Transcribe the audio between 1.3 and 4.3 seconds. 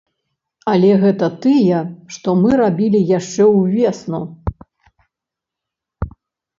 тыя, што мы рабілі яшчэ ўвесну.